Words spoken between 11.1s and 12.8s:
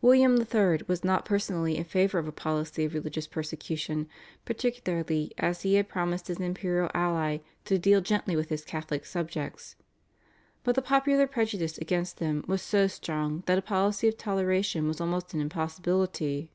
prejudice against them was